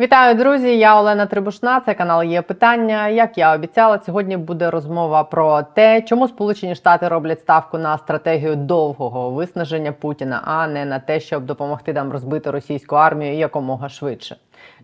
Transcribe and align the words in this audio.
Вітаю, 0.00 0.34
друзі! 0.34 0.78
Я 0.78 1.00
Олена 1.00 1.26
Трибушна. 1.26 1.80
Це 1.80 1.94
канал 1.94 2.22
є 2.22 2.42
питання. 2.42 3.08
Як 3.08 3.38
я 3.38 3.54
обіцяла, 3.54 4.00
сьогодні 4.06 4.36
буде 4.36 4.70
розмова 4.70 5.24
про 5.24 5.62
те, 5.62 6.02
чому 6.02 6.28
Сполучені 6.28 6.74
Штати 6.74 7.08
роблять 7.08 7.40
ставку 7.40 7.78
на 7.78 7.98
стратегію 7.98 8.56
довгого 8.56 9.30
виснаження 9.30 9.92
Путіна, 9.92 10.42
а 10.44 10.66
не 10.66 10.84
на 10.84 10.98
те, 10.98 11.20
щоб 11.20 11.44
допомогти 11.44 11.92
нам 11.92 12.12
розбити 12.12 12.50
російську 12.50 12.96
армію 12.96 13.34
якомога 13.34 13.88
швидше. 13.88 14.36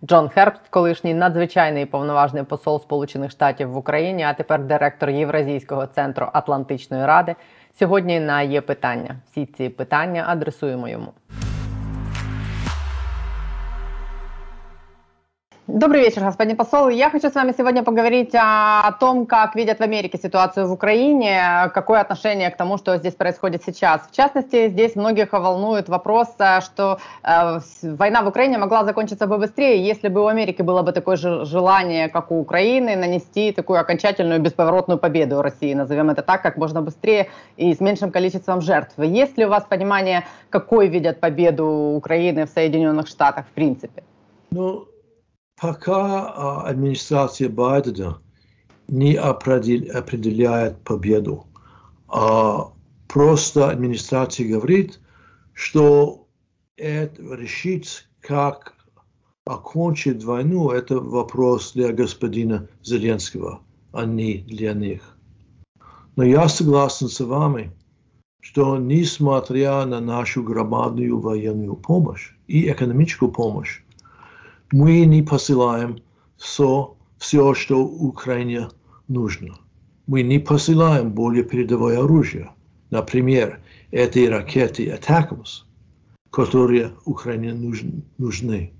Джон 0.03 0.29
Хербст, 0.29 0.67
колишній 0.69 1.13
надзвичайний 1.13 1.85
повноважний 1.85 2.43
посол 2.43 2.81
Сполучених 2.81 3.31
Штатів 3.31 3.71
в 3.71 3.77
Україні, 3.77 4.23
а 4.23 4.33
тепер 4.33 4.63
директор 4.63 5.09
Євразійського 5.09 5.85
центру 5.85 6.27
Атлантичної 6.33 7.05
ради. 7.05 7.35
Сьогодні 7.79 8.19
на 8.19 8.41
є 8.41 8.61
питання. 8.61 9.15
Всі 9.31 9.45
ці 9.45 9.69
питання 9.69 10.25
адресуємо 10.27 10.87
йому. 10.89 11.11
Добрый 15.71 16.01
вечер, 16.01 16.23
господин 16.23 16.57
посол. 16.57 16.89
Я 16.89 17.11
хочу 17.11 17.29
с 17.29 17.35
вами 17.35 17.53
сегодня 17.55 17.83
поговорить 17.83 18.31
о 18.33 18.91
том, 18.99 19.27
как 19.27 19.53
видят 19.53 19.77
в 19.77 19.81
Америке 19.81 20.17
ситуацию 20.17 20.67
в 20.67 20.71
Украине, 20.71 21.69
какое 21.75 22.01
отношение 22.01 22.49
к 22.49 22.57
тому, 22.57 22.77
что 22.79 22.97
здесь 22.97 23.13
происходит 23.13 23.63
сейчас. 23.63 24.01
В 24.11 24.15
частности, 24.15 24.69
здесь 24.69 24.95
многих 24.95 25.31
волнует 25.31 25.87
вопрос, 25.87 26.29
что 26.61 26.97
э, 27.23 27.59
война 27.83 28.23
в 28.23 28.27
Украине 28.27 28.57
могла 28.57 28.83
закончиться 28.83 29.27
бы 29.27 29.37
быстрее, 29.37 29.85
если 29.85 30.07
бы 30.07 30.21
у 30.21 30.25
Америки 30.25 30.63
было 30.63 30.81
бы 30.81 30.91
такое 30.91 31.17
же 31.17 31.45
желание, 31.45 32.09
как 32.09 32.31
у 32.31 32.39
Украины, 32.39 32.95
нанести 32.95 33.51
такую 33.51 33.79
окончательную 33.79 34.39
бесповоротную 34.39 34.97
победу 34.97 35.43
России, 35.43 35.75
назовем 35.75 36.09
это 36.09 36.23
так, 36.23 36.41
как 36.41 36.57
можно 36.57 36.81
быстрее 36.81 37.29
и 37.57 37.75
с 37.75 37.79
меньшим 37.79 38.09
количеством 38.09 38.61
жертв. 38.61 38.97
Есть 38.97 39.37
ли 39.37 39.45
у 39.45 39.49
вас 39.49 39.65
понимание, 39.69 40.25
какой 40.49 40.87
видят 40.87 41.19
победу 41.19 41.93
Украины 41.95 42.47
в 42.47 42.49
Соединенных 42.49 43.07
Штатах 43.07 43.45
в 43.45 43.53
принципе? 43.53 44.01
Ну, 44.49 44.87
пока 45.61 46.63
администрация 46.63 47.49
Байдена 47.49 48.21
не 48.87 49.15
определяет 49.15 50.83
победу, 50.83 51.45
а 52.07 52.71
просто 53.07 53.69
администрация 53.69 54.47
говорит, 54.47 54.99
что 55.53 56.27
это 56.77 57.21
решить, 57.35 58.07
как 58.21 58.73
окончить 59.45 60.23
войну, 60.23 60.69
это 60.71 60.99
вопрос 60.99 61.73
для 61.73 61.91
господина 61.91 62.67
Зеленского, 62.83 63.61
а 63.91 64.05
не 64.05 64.39
для 64.39 64.73
них. 64.73 65.17
Но 66.15 66.23
я 66.23 66.47
согласен 66.47 67.09
с 67.09 67.19
вами, 67.19 67.71
что 68.41 68.77
несмотря 68.77 69.85
на 69.85 69.99
нашу 69.99 70.43
громадную 70.43 71.19
военную 71.19 71.75
помощь 71.75 72.31
и 72.47 72.71
экономическую 72.71 73.31
помощь, 73.31 73.81
мы 74.71 75.05
не 75.05 75.21
посылаем 75.21 75.99
все, 76.37 76.95
все, 77.17 77.53
что 77.53 77.83
Украине 77.83 78.69
нужно. 79.07 79.57
Мы 80.07 80.23
не 80.23 80.39
посылаем 80.39 81.11
более 81.11 81.43
передовое 81.43 81.99
оружие. 81.99 82.51
Например, 82.89 83.59
эти 83.91 84.25
ракеты 84.25 84.89
Атакамс, 84.89 85.63
которые 86.31 86.93
Украине 87.05 87.53
нужны. 88.17 88.73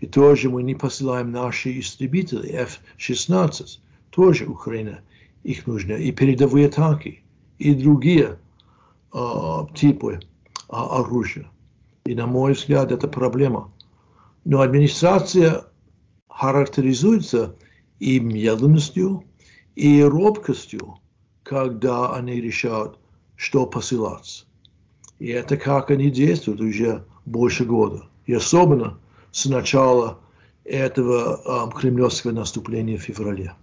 И 0.00 0.06
тоже 0.06 0.50
мы 0.50 0.62
не 0.62 0.74
посылаем 0.74 1.30
наши 1.30 1.78
истребители 1.78 2.50
F-16, 2.50 3.78
тоже 4.10 4.46
Украина 4.46 5.00
их 5.42 5.66
нужны. 5.66 5.92
И 5.92 6.12
передовые 6.12 6.68
танки, 6.68 7.22
и 7.58 7.74
другие 7.74 8.38
э, 9.12 9.18
типы 9.74 10.14
э, 10.14 10.18
оружия. 10.68 11.46
И 12.04 12.14
на 12.14 12.26
мой 12.26 12.52
взгляд, 12.52 12.92
это 12.92 13.08
проблема. 13.08 13.72
Но 14.44 14.60
администрация 14.60 15.64
характеризуется 16.28 17.56
и 17.98 18.20
медленностью, 18.20 19.24
и 19.74 20.02
робкостью, 20.02 20.98
когда 21.42 22.14
они 22.14 22.40
решают, 22.40 22.98
что 23.36 23.66
посылать. 23.66 24.46
И 25.18 25.28
это 25.28 25.56
как 25.56 25.90
они 25.90 26.10
действуют 26.10 26.60
уже 26.60 27.04
больше 27.24 27.64
года. 27.64 28.08
И 28.26 28.34
особенно 28.34 28.98
с 29.32 29.46
начала 29.46 30.18
этого 30.64 31.68
э, 31.68 31.78
кремлевского 31.78 32.32
наступления 32.32 32.98
в 32.98 33.02
феврале. 33.02 33.54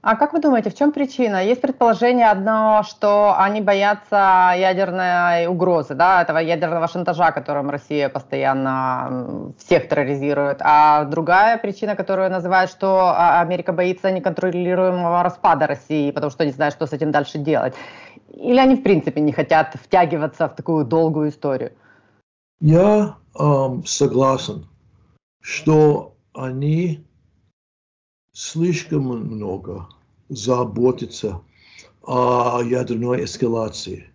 А 0.00 0.14
как 0.14 0.32
вы 0.32 0.40
думаете, 0.40 0.70
в 0.70 0.74
чем 0.74 0.92
причина? 0.92 1.44
Есть 1.44 1.60
предположение 1.60 2.30
одно, 2.30 2.84
что 2.88 3.34
они 3.36 3.60
боятся 3.60 4.52
ядерной 4.56 5.48
угрозы, 5.48 5.94
да, 5.94 6.22
этого 6.22 6.38
ядерного 6.38 6.86
шантажа, 6.86 7.32
которым 7.32 7.68
Россия 7.68 8.08
постоянно 8.08 9.52
всех 9.58 9.88
терроризирует. 9.88 10.58
А 10.60 11.04
другая 11.04 11.58
причина, 11.58 11.96
которую 11.96 12.30
называют, 12.30 12.70
что 12.70 13.08
а, 13.08 13.40
Америка 13.40 13.72
боится 13.72 14.12
неконтролируемого 14.12 15.24
распада 15.24 15.66
России, 15.66 16.12
потому 16.12 16.30
что 16.30 16.44
не 16.44 16.52
знает, 16.52 16.74
что 16.74 16.86
с 16.86 16.92
этим 16.92 17.10
дальше 17.10 17.38
делать. 17.38 17.74
Или 18.34 18.58
они 18.58 18.76
в 18.76 18.84
принципе 18.84 19.20
не 19.20 19.32
хотят 19.32 19.74
втягиваться 19.74 20.48
в 20.48 20.54
такую 20.54 20.84
долгую 20.84 21.30
историю? 21.30 21.72
Я 22.60 23.16
эм, 23.36 23.84
согласен, 23.84 24.68
что 25.40 26.14
они 26.34 27.04
слишком 28.38 29.02
много 29.02 29.88
заботиться 30.28 31.42
о 32.02 32.60
ядерной 32.62 33.24
эскалации 33.24 34.10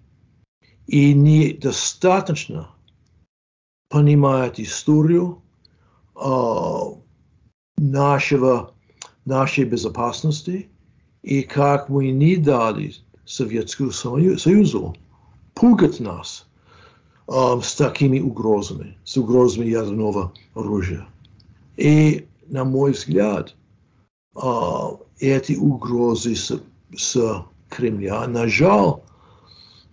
и 0.87 1.13
недостаточно 1.13 2.69
понимает 3.89 4.61
историю 4.61 5.41
э, 6.15 6.29
нашего, 7.77 8.73
нашей 9.25 9.65
безопасности 9.65 10.69
и 11.21 11.41
как 11.41 11.89
мы 11.89 12.11
не 12.11 12.37
дали 12.37 12.93
Советскому 13.25 13.91
Союзу 13.91 14.95
пугать 15.53 15.99
нас 15.99 16.47
э, 17.27 17.59
с 17.61 17.75
такими 17.75 18.21
угрозами, 18.21 18.97
с 19.03 19.17
угрозами 19.17 19.65
ядерного 19.65 20.31
оружия. 20.53 21.05
И, 21.75 22.25
на 22.47 22.63
мой 22.63 22.93
взгляд, 22.93 23.53
uh, 24.35 24.99
эти 25.19 25.53
угрозы 25.53 26.35
с, 26.35 26.61
с 26.95 27.45
Кремля, 27.69 28.27
на 28.27 28.47
жаль, 28.47 29.01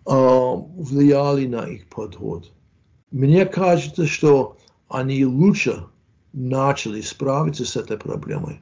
uh, 0.05 0.83
влияли 0.83 1.47
на 1.47 1.67
их 1.67 1.89
подход. 1.89 2.51
Мне 3.11 3.47
кажется, 3.47 4.07
что 4.07 4.57
они 4.89 5.25
лучше 5.25 5.87
начали 6.33 7.01
справиться 7.01 7.65
с 7.65 7.77
этой 7.77 7.99
проблемой. 7.99 8.61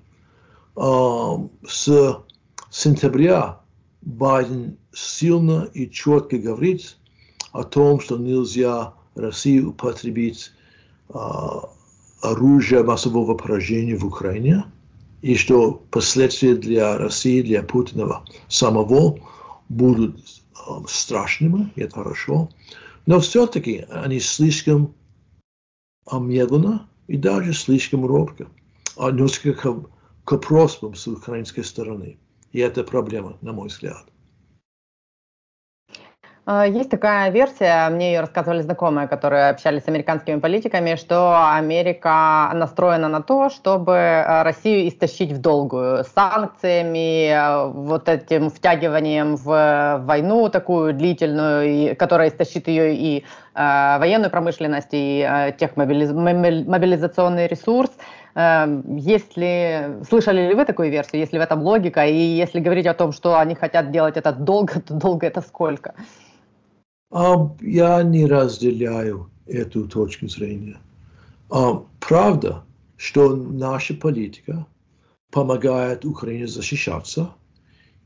Uh, 0.75 1.51
с 1.67 2.23
сентября 2.71 3.61
Байден 4.03 4.79
сильно 4.93 5.69
и 5.75 5.91
четко 5.91 6.39
говорит 6.39 6.97
о 7.53 7.65
том, 7.65 8.01
что 8.01 8.17
нельзя 8.17 8.95
России 9.15 9.61
употребить 9.61 10.53
uh, 11.09 11.69
оружие 12.23 12.85
массового 12.85 13.35
поражения 13.35 13.97
в 13.97 14.07
Украине– 14.07 14.65
и 15.23 15.35
что 15.35 15.73
последствия 15.91 16.55
для 16.55 16.97
России, 16.97 17.43
для 17.43 17.63
Путина 17.63 18.25
самого 18.49 19.19
будут 19.69 20.19
э, 20.19 20.71
страшными, 20.87 21.73
это 21.77 21.95
хорошо. 21.95 22.51
Но 23.07 23.21
все-таки 23.21 23.87
они 23.91 24.21
слишком 24.21 24.95
медленно 26.13 26.89
и 27.07 27.17
даже 27.17 27.53
слишком 27.53 28.07
робко 28.07 28.49
относятся 28.97 29.53
к, 29.53 29.91
к 30.25 30.37
просьбам 30.39 30.95
с 30.95 31.07
украинской 31.07 31.63
стороны. 31.63 32.19
И 32.53 32.61
это 32.61 32.85
проблема, 32.85 33.37
на 33.41 33.53
мой 33.53 33.69
взгляд. 33.69 34.05
А, 36.51 36.67
есть 36.67 36.89
такая 36.89 37.31
версия, 37.31 37.91
мне 37.91 38.15
ее 38.15 38.21
рассказывали 38.21 38.63
знакомые, 38.63 39.07
которые 39.07 39.51
общались 39.51 39.85
с 39.85 39.89
американскими 39.89 40.41
политиками, 40.41 40.95
что 40.95 41.53
Америка 41.55 42.51
настроена 42.55 43.09
на 43.09 43.21
то, 43.21 43.51
чтобы 43.51 43.93
э, 43.93 44.43
Россию 44.45 44.89
истощить 44.89 45.33
в 45.33 45.43
долгую 45.43 46.05
санкциями, 46.05 47.29
э, 47.29 47.71
вот 47.71 48.09
этим 48.09 48.49
втягиванием 48.49 49.37
в 49.37 50.01
войну 50.07 50.49
такую 50.49 50.95
длительную, 50.95 51.95
которая 51.97 52.31
истощит 52.31 52.67
ее 52.67 52.95
и 52.95 53.25
э, 53.55 53.99
военную 53.99 54.31
промышленность, 54.31 54.93
и 54.93 55.29
э, 55.31 55.53
тех 55.53 55.77
мобилиз... 55.77 56.13
мобилизационный 56.13 57.47
ресурс. 57.47 57.91
Если 58.35 59.99
слышали 60.09 60.49
ли 60.49 60.55
вы 60.55 60.65
такую 60.65 60.91
версию, 60.91 61.21
если 61.21 61.39
в 61.39 61.43
этом 61.43 61.61
логика, 61.61 62.07
и 62.07 62.15
если 62.15 62.61
говорить 62.61 62.87
о 62.87 62.95
том, 62.95 63.11
что 63.13 63.37
они 63.37 63.57
хотят 63.57 63.91
делать 63.91 64.17
это 64.17 64.33
долго, 64.33 64.81
то 64.81 64.95
долго 64.95 65.27
это 65.27 65.41
сколько? 65.41 65.93
Я 67.11 68.03
не 68.03 68.27
разделяю 68.27 69.31
эту 69.47 69.89
точку 69.89 70.29
зрения. 70.29 70.79
Правда, 72.01 72.65
что 72.97 73.35
наша 73.35 73.95
политика 73.95 74.67
помогает 75.31 76.05
Украине 76.05 76.47
защищаться, 76.47 77.33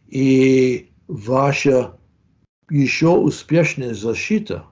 и 0.08 0.90
ваша 1.08 1.98
еще 2.70 3.08
успешная 3.08 3.94
защита, 3.94 4.64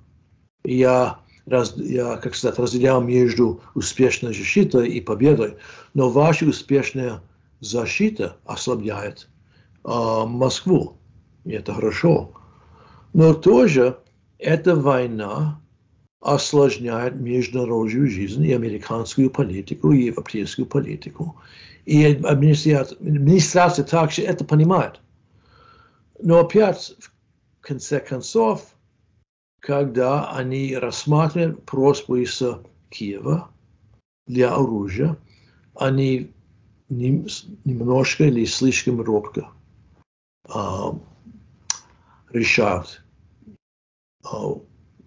я 0.65 1.21
раз, 1.47 1.77
я, 1.77 2.17
как 2.17 2.35
сказать, 2.35 2.59
разделяю 2.59 3.01
между 3.01 3.61
успешной 3.75 4.35
защитой 4.35 4.89
и 4.89 5.01
победой, 5.01 5.57
но 5.95 6.09
ваша 6.09 6.47
успешная 6.47 7.23
защита 7.61 8.37
ослабляет 8.45 9.29
э, 9.85 9.89
Москву, 9.89 10.99
и 11.45 11.53
это 11.53 11.75
хорошо. 11.75 12.33
Но 13.13 13.35
тоже 13.35 13.99
эта 14.41 14.75
война 14.75 15.61
осложняет 16.21 17.15
международную 17.17 18.09
жизнь 18.11 18.45
и 18.45 18.53
американскую 18.53 19.31
политику, 19.31 19.93
и 19.93 20.05
европейскую 20.05 20.67
политику. 20.67 21.41
И 21.87 22.05
администрация, 22.05 22.99
администрация 22.99 23.85
также 23.85 24.23
это 24.23 24.45
понимает. 24.45 25.01
Но 26.23 26.41
опять, 26.41 26.95
в 27.01 27.11
конце 27.61 28.01
концов, 28.01 28.75
когда 29.61 30.31
они 30.33 30.77
рассматривают 30.77 31.65
просьбу 31.65 32.17
из 32.17 32.43
Киева 32.91 33.51
для 34.27 34.55
оружия, 34.55 35.17
они 35.75 36.33
немножко 36.89 38.25
или 38.25 38.45
слишком 38.45 39.01
робко 39.01 39.49
uh, 40.49 41.01
решают 42.31 43.03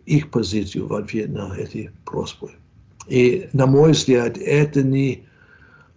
их 0.06 0.32
позицию 0.32 0.88
в 0.88 0.94
ответ 0.94 1.30
на 1.30 1.56
эти 1.56 1.92
просьбы. 2.06 2.52
И, 3.08 3.50
на 3.54 3.66
мой 3.66 3.92
взгляд, 3.92 4.38
это 4.38 4.82
не 4.84 5.28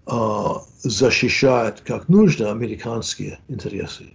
uh, 0.06 0.60
защищает 0.82 1.80
как 1.80 2.08
нужно 2.08 2.50
американские 2.50 3.38
интересы. 3.48 4.14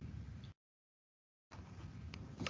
А, 2.39 2.45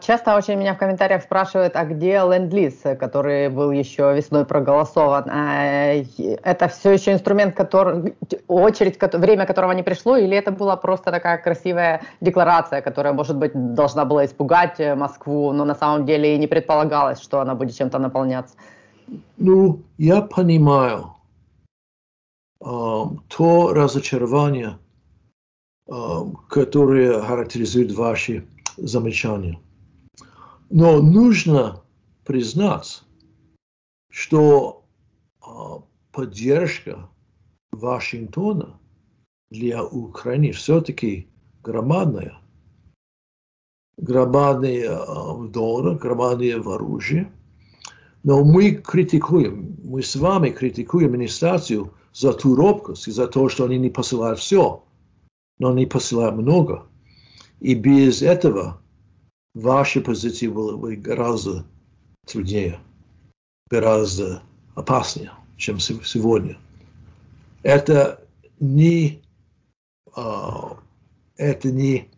часто 0.00 0.36
очень 0.36 0.56
меня 0.56 0.74
в 0.74 0.78
комментариях 0.78 1.22
спрашивают, 1.22 1.76
а 1.76 1.84
где 1.84 2.20
ленд-лиз, 2.20 2.82
который 2.98 3.48
был 3.48 3.70
еще 3.70 4.12
весной 4.14 4.44
проголосован? 4.44 5.24
А, 5.30 6.02
это 6.42 6.68
все 6.68 6.90
еще 6.90 7.12
инструмент, 7.12 7.54
который, 7.54 8.14
очередь, 8.48 8.98
время 9.12 9.46
которого 9.46 9.72
не 9.72 9.82
пришло, 9.82 10.16
или 10.16 10.36
это 10.36 10.50
была 10.50 10.76
просто 10.76 11.10
такая 11.12 11.38
красивая 11.38 12.00
декларация, 12.20 12.80
которая, 12.80 13.12
может 13.12 13.36
быть, 13.36 13.52
должна 13.54 14.04
была 14.04 14.24
испугать 14.24 14.80
э, 14.80 14.96
Москву, 14.96 15.52
но 15.52 15.64
на 15.64 15.74
самом 15.74 16.06
деле 16.06 16.34
и 16.34 16.38
не 16.38 16.48
предполагалось, 16.48 17.20
что 17.20 17.40
она 17.40 17.54
будет 17.54 17.76
чем-то 17.76 17.98
наполняться? 17.98 18.56
Ну, 19.36 19.82
я 19.98 20.22
понимаю 20.22 21.14
э, 22.60 22.64
то 22.64 23.72
разочарование, 23.74 24.78
э, 25.88 25.92
которое 26.48 27.20
характеризует 27.20 27.92
ваши 27.92 28.44
замечания. 28.76 29.60
Но 30.70 31.02
нужно 31.02 31.82
признать, 32.24 33.02
что 34.10 34.84
а, 35.40 35.82
поддержка 36.12 37.08
Вашингтона 37.72 38.78
для 39.50 39.84
Украины 39.84 40.52
все-таки 40.52 41.28
громадная. 41.62 42.38
Громадные 43.98 44.90
в 44.90 45.50
долларах, 45.50 46.00
громадные 46.00 46.60
в 46.60 46.70
оружии. 46.70 47.30
Но 48.24 48.44
мы 48.44 48.72
критикуем, 48.72 49.76
мы 49.84 50.02
с 50.02 50.16
вами 50.16 50.50
критикуем 50.50 51.08
администрацию 51.08 51.92
за 52.14 52.32
ту 52.32 52.54
робкость 52.54 53.08
и 53.08 53.10
за 53.10 53.26
то, 53.26 53.48
что 53.48 53.64
они 53.64 53.78
не 53.78 53.90
посылают 53.90 54.38
все, 54.38 54.84
но 55.58 55.70
они 55.70 55.86
посылают 55.86 56.36
много. 56.36 56.86
И 57.62 57.74
без 57.74 58.22
этого 58.22 58.80
ваша 59.54 60.00
позиция 60.00 60.50
была 60.50 60.76
бы 60.76 60.96
гораздо 60.96 61.64
труднее, 62.26 62.80
гораздо 63.70 64.42
опаснее, 64.74 65.30
чем 65.58 65.78
сегодня. 65.78 66.58
Это 67.62 68.20
не, 68.58 69.22
uh, 70.16 70.76
это 71.36 71.70
не 71.70 72.10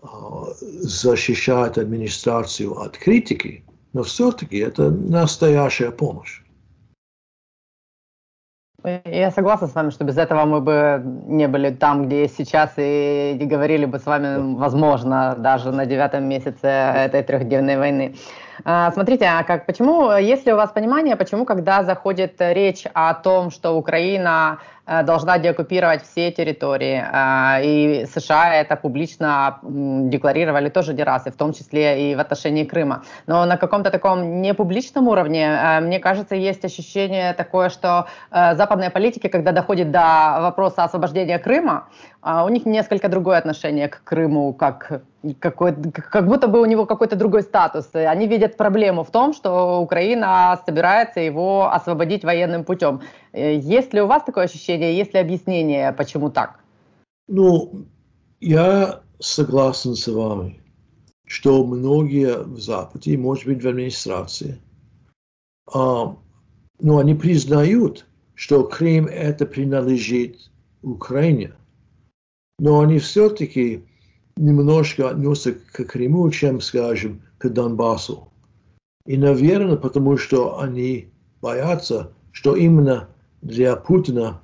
uh, 0.00 0.54
защищает 0.60 1.76
администрацию 1.76 2.72
от 2.80 2.96
критики, 2.96 3.62
но 3.92 4.02
все-таки 4.02 4.56
это 4.56 4.90
настоящая 4.90 5.90
помощь. 5.90 6.41
Я 9.04 9.30
согласна 9.30 9.68
с 9.68 9.74
вами, 9.74 9.90
что 9.90 10.04
без 10.04 10.18
этого 10.18 10.44
мы 10.44 10.60
бы 10.60 11.00
не 11.26 11.46
были 11.46 11.70
там, 11.70 12.06
где 12.06 12.22
есть 12.22 12.36
сейчас, 12.36 12.72
и 12.76 13.36
не 13.38 13.46
говорили 13.46 13.84
бы 13.84 13.98
с 13.98 14.06
вами, 14.06 14.56
возможно, 14.56 15.36
даже 15.38 15.70
на 15.70 15.86
девятом 15.86 16.24
месяце 16.24 16.66
этой 16.66 17.22
трехдневной 17.22 17.76
войны. 17.76 18.16
А, 18.64 18.90
смотрите, 18.90 19.26
а 19.26 19.44
как, 19.44 19.66
почему, 19.66 20.12
есть 20.16 20.46
ли 20.46 20.52
у 20.52 20.56
вас 20.56 20.70
понимание, 20.70 21.16
почему, 21.16 21.44
когда 21.44 21.84
заходит 21.84 22.34
речь 22.38 22.84
о 22.92 23.14
том, 23.14 23.50
что 23.50 23.76
Украина 23.76 24.58
должна 24.86 25.38
деоккупировать 25.38 26.02
все 26.02 26.30
территории. 26.32 27.02
Э, 27.02 27.64
и 27.64 28.06
США 28.06 28.54
это 28.54 28.76
публично 28.76 29.58
декларировали 29.62 30.68
тоже 30.70 30.94
не 30.94 31.04
раз, 31.04 31.26
и 31.26 31.30
в 31.30 31.36
том 31.36 31.52
числе 31.52 32.10
и 32.10 32.14
в 32.16 32.20
отношении 32.20 32.64
Крыма. 32.64 33.02
Но 33.26 33.44
на 33.44 33.56
каком-то 33.56 33.90
таком 33.90 34.42
непубличном 34.42 35.08
уровне, 35.08 35.44
э, 35.44 35.80
мне 35.80 36.00
кажется, 36.00 36.34
есть 36.34 36.64
ощущение 36.64 37.32
такое, 37.34 37.68
что 37.68 38.06
западные 38.30 38.90
политики, 38.90 39.28
когда 39.28 39.52
доходит 39.52 39.90
до 39.90 40.38
вопроса 40.40 40.84
освобождения 40.84 41.38
Крыма, 41.38 41.88
у 42.24 42.48
них 42.48 42.66
несколько 42.66 43.08
другое 43.08 43.38
отношение 43.38 43.88
к 43.88 44.02
Крыму, 44.04 44.52
как, 44.52 45.02
какой, 45.40 45.74
как 45.74 46.26
будто 46.26 46.46
бы 46.46 46.60
у 46.60 46.64
него 46.66 46.86
какой-то 46.86 47.16
другой 47.16 47.42
статус. 47.42 47.90
Они 47.94 48.28
видят 48.28 48.56
проблему 48.56 49.02
в 49.02 49.10
том, 49.10 49.32
что 49.32 49.80
Украина 49.80 50.58
собирается 50.64 51.20
его 51.20 51.72
освободить 51.72 52.24
военным 52.24 52.64
путем. 52.64 53.00
Есть 53.32 53.94
ли 53.94 54.00
у 54.00 54.06
вас 54.06 54.24
такое 54.24 54.44
ощущение? 54.44 54.96
есть 54.96 55.14
ли 55.14 55.20
объяснение, 55.20 55.92
почему 55.92 56.30
так? 56.30 56.60
Ну, 57.28 57.86
я 58.40 59.02
согласен 59.20 59.94
с 59.94 60.06
вами, 60.06 60.60
что 61.26 61.64
многие 61.64 62.42
в 62.42 62.60
Западе, 62.60 63.16
может 63.16 63.46
быть, 63.46 63.62
в 63.62 63.68
администрации, 63.68 64.60
а, 65.72 66.16
но 66.80 66.98
они 66.98 67.14
признают, 67.14 68.06
что 68.34 68.64
Крым 68.64 69.06
это 69.06 69.46
принадлежит 69.46 70.50
Украине. 70.82 71.54
Но 72.58 72.80
они 72.80 72.98
все-таки 72.98 73.84
немножко 74.36 75.10
относятся 75.10 75.52
к 75.52 75.84
Крыму, 75.84 76.30
чем, 76.30 76.60
скажем, 76.60 77.22
к 77.38 77.48
Донбассу. 77.48 78.28
И, 79.06 79.16
наверное, 79.16 79.76
потому 79.76 80.16
что 80.16 80.60
они 80.60 81.08
боятся, 81.40 82.12
что 82.32 82.56
именно 82.56 83.08
для 83.42 83.76
Путина 83.76 84.40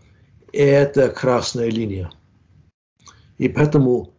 это 0.52 1.08
красная 1.08 1.70
линия. 1.70 2.10
И 3.38 3.48
поэтому, 3.48 4.14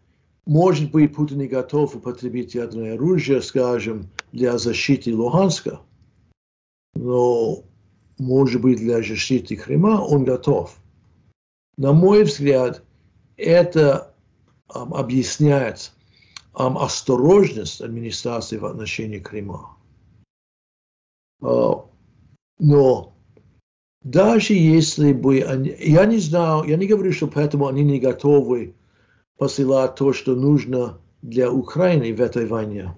может 0.46 0.92
быть, 0.92 1.13
Путин 1.13 1.39
не 1.39 1.48
готов 1.48 1.96
употребить 1.96 2.56
ядерное 2.56 2.96
оружие, 2.96 3.42
скажем, 3.42 4.10
для 4.32 4.58
защиты 4.58 5.13
Луганска, 5.15 5.82
но, 6.96 7.63
может 8.18 8.62
быть, 8.62 8.80
для 8.80 8.98
защиты 8.98 9.58
Крыма 9.58 10.01
он 10.01 10.24
готов. 10.24 10.77
На 11.77 11.94
мой 11.94 12.24
взгляд, 12.24 12.84
это 13.38 14.13
um, 14.70 14.96
объясняет 14.96 15.92
um, 16.53 16.77
осторожность 16.77 17.82
администрации 17.82 18.58
в 18.58 18.65
отношении 18.65 19.20
Крыма. 19.20 19.75
Uh, 21.42 21.88
но 22.60 23.13
даже 24.03 24.53
если 24.53 25.12
бы 25.13 25.41
они, 25.41 25.75
я 25.79 26.06
не 26.06 26.20
знаю, 26.20 26.63
я 26.63 26.77
не 26.77 26.88
говорю, 26.88 27.12
что 27.12 27.27
поэтому 27.27 27.68
они 27.68 27.84
не 27.84 28.00
готовы 28.00 28.75
посылать 29.38 29.96
то, 29.96 30.13
что 30.13 30.36
нужно 30.36 31.00
для 31.22 31.51
Украины 31.51 32.13
в 32.13 32.22
этой 32.22 32.46
войне. 32.46 32.96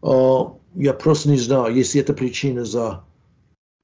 Uh, 0.00 0.56
я 0.74 0.94
просто 0.94 1.30
не 1.30 1.38
знаю, 1.38 1.74
если 1.74 2.00
это 2.00 2.14
причина 2.14 2.64
за 2.64 3.04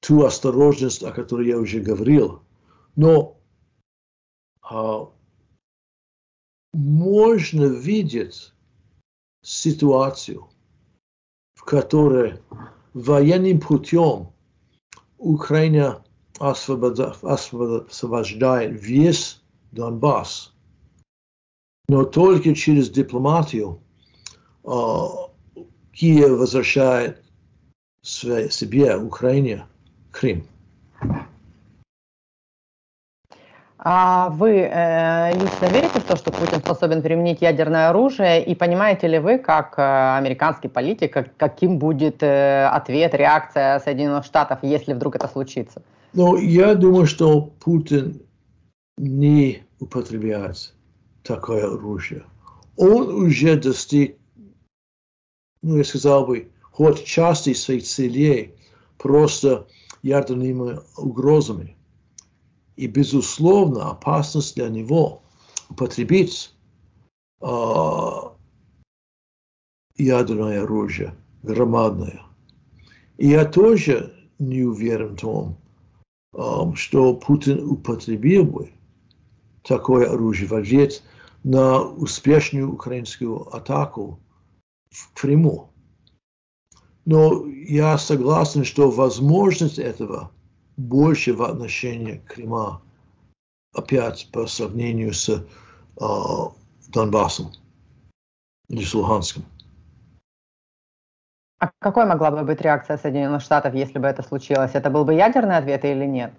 ту 0.01 0.23
осторожность, 0.23 1.03
о 1.03 1.11
которой 1.11 1.49
я 1.49 1.59
уже 1.59 1.81
говорил. 1.81 2.43
Но 2.97 3.37
uh, 4.71 5.11
можно 6.73 7.65
видеть 7.65 8.53
ситуацию, 9.43 10.49
в 11.55 11.65
которой 11.65 12.41
военным 12.95 13.61
путем 13.61 14.33
Украина 15.19 16.04
освобождает 16.39 18.83
весь 18.83 19.43
Донбасс. 19.73 20.53
Но 21.89 22.05
только 22.05 22.55
через 22.55 22.91
дипломатию 22.91 23.81
э, 24.65 24.71
Киев 25.93 26.39
возвращает 26.39 27.23
себе, 28.03 28.97
Украине, 28.97 29.67
Крым. 30.11 30.47
А 33.87 34.31
вы 34.31 34.61
э, 34.61 35.35
лично 35.35 35.67
верите 35.67 36.01
в 36.01 36.05
то, 36.05 36.17
что 36.17 36.33
Путин 36.33 36.61
способен 36.61 37.03
применить 37.03 37.43
ядерное 37.43 37.91
оружие? 37.91 38.43
И 38.43 38.55
понимаете 38.55 39.09
ли 39.09 39.19
вы, 39.19 39.37
как 39.37 39.79
э, 39.79 40.17
американский 40.17 40.69
политик, 40.69 41.13
как, 41.13 41.37
каким 41.37 41.79
будет 41.79 42.23
э, 42.23 42.67
ответ, 42.67 43.15
реакция 43.15 43.79
Соединенных 43.81 44.25
Штатов, 44.25 44.61
если 44.63 44.95
вдруг 44.95 45.17
это 45.17 45.29
случится? 45.29 45.83
Ну, 46.17 46.37
я 46.37 46.77
думаю, 46.77 47.07
что 47.07 47.41
Путин 47.41 48.23
не 48.97 49.65
употребляет 49.81 50.73
такое 51.25 51.65
оружие. 51.65 52.25
Он 52.77 53.09
уже 53.09 53.57
достиг, 53.57 54.17
ну, 55.61 55.77
я 55.77 55.83
сказал 55.83 56.25
бы, 56.25 56.53
хоть 56.63 57.05
части 57.05 57.53
своих 57.53 57.83
целей 57.83 58.55
просто 58.97 59.67
ядерными 60.03 60.79
угрозами. 60.97 61.77
И, 62.77 62.87
безусловно, 62.87 63.91
опасность 63.91 64.55
для 64.55 64.69
него 64.69 65.23
употребить 65.69 66.55
э, 67.41 68.11
ядерное 69.97 70.63
оружие 70.63 71.17
громадное. 71.43 72.23
И 73.19 73.29
я 73.29 73.45
тоже 73.45 74.15
не 74.39 74.63
уверен 74.63 75.17
в 75.17 75.21
том, 75.21 75.59
что 76.75 77.15
Путин 77.15 77.71
употребил 77.71 78.45
бы 78.45 78.73
такое 79.63 80.11
оружие 80.11 80.49
в 80.49 80.55
ответ 80.55 81.03
на 81.43 81.83
успешную 81.83 82.73
украинскую 82.73 83.55
атаку 83.55 84.19
в 84.91 85.13
Крыму. 85.15 85.71
Но 87.05 87.47
я 87.47 87.99
согласен, 87.99 88.65
что 88.65 88.91
возможность 88.91 89.79
этого 89.79 90.31
больше 90.77 91.35
в 91.35 91.43
отношении 91.43 92.23
Крыма, 92.27 92.83
опять 93.73 94.29
по 94.33 94.47
сравнению 94.47 95.13
с 95.13 95.29
э, 95.29 95.41
Донбассом 96.89 97.53
или 98.69 98.85
с 98.85 98.95
Луганском. 98.95 99.45
А 101.65 101.71
какой 101.79 102.05
могла 102.05 102.31
бы 102.31 102.43
быть 102.43 102.61
реакция 102.61 102.99
Соединенных 102.99 103.41
Штатов, 103.41 103.75
если 103.75 103.99
бы 103.99 104.07
это 104.07 104.23
случилось? 104.23 104.73
Это 104.75 104.91
был 104.91 105.07
бы 105.07 105.15
ядерный 105.15 105.57
ответ 105.57 105.83
или 105.87 106.05
нет? 106.05 106.35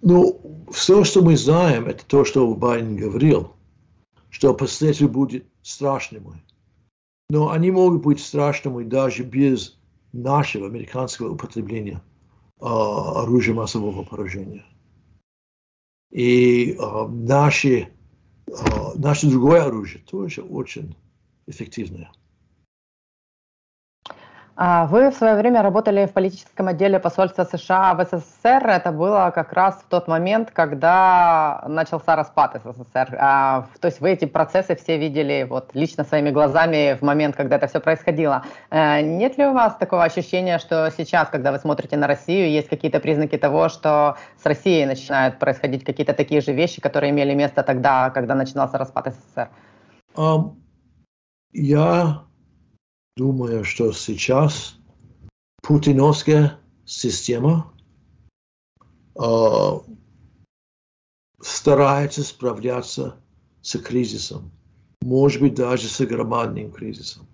Ну, 0.00 0.40
все, 0.70 1.04
что 1.04 1.20
мы 1.20 1.36
знаем, 1.36 1.86
это 1.86 2.02
то, 2.06 2.24
что 2.24 2.54
Байден 2.54 2.96
говорил, 2.96 3.52
что 4.30 4.54
последствия 4.54 5.06
будут 5.06 5.44
страшными. 5.60 6.42
Но 7.28 7.50
они 7.50 7.70
могут 7.70 8.02
быть 8.02 8.20
страшными 8.20 8.84
даже 8.84 9.22
без 9.22 9.78
нашего 10.14 10.66
американского 10.66 11.32
употребления 11.32 12.00
а, 12.62 13.24
оружия 13.24 13.54
массового 13.54 14.02
поражения. 14.02 14.64
И 16.10 16.74
а, 16.80 17.06
наши, 17.06 17.90
а, 18.48 18.94
наше 18.94 19.28
другое 19.28 19.64
оружие 19.64 20.02
тоже 20.04 20.40
очень 20.40 20.96
эффективное. 21.46 22.10
А 24.56 24.86
вы 24.86 25.10
в 25.10 25.14
свое 25.14 25.34
время 25.34 25.62
работали 25.62 26.06
в 26.06 26.12
политическом 26.12 26.68
отделе 26.68 27.00
посольства 27.00 27.42
США 27.42 27.94
в 27.94 28.04
СССР. 28.04 28.68
Это 28.68 28.92
было 28.92 29.32
как 29.34 29.52
раз 29.52 29.80
в 29.82 29.88
тот 29.88 30.06
момент, 30.06 30.52
когда 30.52 31.64
начался 31.66 32.14
распад 32.14 32.62
СССР. 32.64 33.16
А, 33.18 33.66
то 33.80 33.88
есть 33.88 34.00
вы 34.00 34.10
эти 34.10 34.26
процессы 34.26 34.76
все 34.76 34.96
видели 34.96 35.44
вот, 35.48 35.70
лично 35.74 36.04
своими 36.04 36.30
глазами 36.30 36.96
в 37.00 37.02
момент, 37.02 37.34
когда 37.34 37.56
это 37.56 37.66
все 37.66 37.80
происходило. 37.80 38.44
А, 38.70 39.00
нет 39.00 39.38
ли 39.38 39.46
у 39.46 39.52
вас 39.52 39.74
такого 39.76 40.04
ощущения, 40.04 40.58
что 40.58 40.88
сейчас, 40.96 41.28
когда 41.30 41.50
вы 41.50 41.58
смотрите 41.58 41.96
на 41.96 42.06
Россию, 42.06 42.48
есть 42.48 42.68
какие-то 42.68 43.00
признаки 43.00 43.36
того, 43.36 43.68
что 43.68 44.16
с 44.40 44.46
Россией 44.46 44.86
начинают 44.86 45.40
происходить 45.40 45.82
какие-то 45.82 46.14
такие 46.14 46.40
же 46.40 46.52
вещи, 46.52 46.80
которые 46.80 47.10
имели 47.10 47.34
место 47.34 47.64
тогда, 47.64 48.10
когда 48.10 48.36
начинался 48.36 48.78
распад 48.78 49.12
СССР? 49.14 49.48
Um, 50.16 50.54
я 51.52 52.22
думаю, 53.16 53.64
что 53.64 53.92
сейчас 53.92 54.76
путиновская 55.62 56.58
система 56.84 57.72
э, 59.16 59.78
старается 61.40 62.24
справляться 62.24 63.16
с 63.62 63.78
кризисом, 63.78 64.50
может 65.00 65.40
быть, 65.40 65.54
даже 65.54 65.88
с 65.88 66.04
громадным 66.04 66.72
кризисом. 66.72 67.26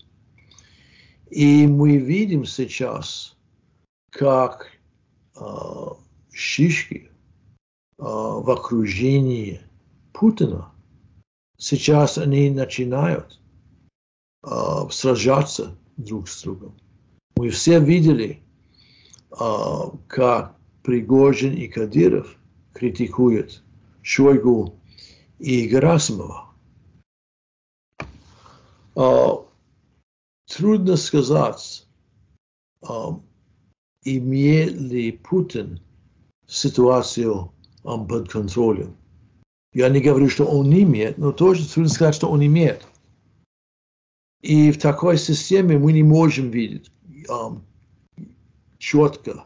И 1.30 1.66
мы 1.66 1.96
видим 1.96 2.44
сейчас, 2.44 3.36
как 4.10 4.70
э, 5.36 5.40
шишки 6.30 7.10
э, 7.10 8.02
в 8.02 8.50
окружении 8.50 9.62
Путина, 10.12 10.72
сейчас 11.56 12.18
они 12.18 12.50
начинают 12.50 13.40
э, 14.42 14.88
сражаться 14.90 15.76
друг 15.96 16.28
с 16.28 16.42
другом. 16.42 16.74
Мы 17.36 17.50
все 17.50 17.80
видели, 17.80 18.42
э, 19.32 19.44
как 20.08 20.56
Пригожин 20.82 21.54
и 21.54 21.68
Кадиров 21.68 22.36
критикуют 22.72 23.62
Шойгу 24.02 24.74
и 25.38 25.66
Герасимова. 25.68 26.50
Э, 28.96 29.28
трудно 30.46 30.96
сказать, 30.96 31.86
э, 32.82 32.86
имеет 34.04 34.72
ли 34.72 35.12
Путин 35.12 35.80
ситуацию 36.46 37.52
um, 37.84 38.06
под 38.06 38.30
контролем. 38.30 38.96
Я 39.72 39.88
не 39.88 40.00
говорю, 40.00 40.28
что 40.28 40.44
он 40.44 40.68
не 40.68 40.82
имеет, 40.82 41.16
но 41.16 41.32
тоже 41.32 41.68
трудно 41.68 41.88
сказать, 41.88 42.14
что 42.14 42.28
он 42.28 42.44
имеет. 42.44 42.86
И 44.42 44.72
в 44.72 44.78
такой 44.78 45.18
системе 45.18 45.78
мы 45.78 45.92
не 45.92 46.02
можем 46.02 46.50
видеть 46.50 46.90
um, 47.28 47.60
четко 48.78 49.44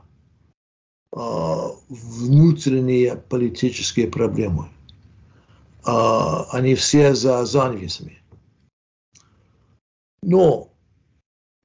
uh, 1.12 1.76
внутренние 1.88 3.16
политические 3.16 4.08
проблемы. 4.08 4.68
Uh, 5.84 6.46
они 6.52 6.74
все 6.76 7.14
за 7.14 7.44
занавесами. 7.44 8.22
Но, 10.22 10.70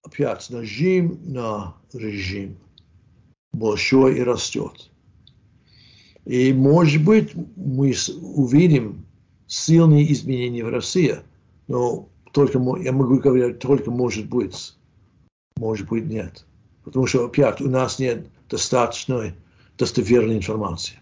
опять, 0.03 0.49
нажим 0.49 1.19
на 1.23 1.75
режим 1.93 2.57
большой 3.53 4.17
и 4.17 4.23
растет. 4.23 4.89
И, 6.25 6.51
может 6.51 7.03
быть, 7.03 7.33
мы 7.55 7.93
увидим 8.21 9.05
сильные 9.47 10.11
изменения 10.11 10.63
в 10.65 10.69
России, 10.69 11.19
но 11.67 12.09
только, 12.31 12.59
я 12.79 12.91
могу 12.91 13.19
говорить, 13.19 13.59
только 13.59 13.91
может 13.91 14.27
быть, 14.27 14.75
может 15.57 15.87
быть 15.87 16.05
нет. 16.05 16.45
Потому 16.83 17.05
что, 17.07 17.25
опять, 17.25 17.61
у 17.61 17.69
нас 17.69 17.99
нет 17.99 18.27
достаточной 18.49 19.35
достоверной 19.77 20.37
информации. 20.37 20.99